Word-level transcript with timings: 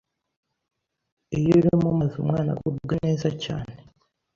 Iyo 1.37 1.49
uri 1.57 1.71
mu 1.81 1.89
mazi 1.99 2.15
umwana 2.23 2.49
agubwa 2.55 2.93
neza 3.05 3.27
cyane 3.43 3.73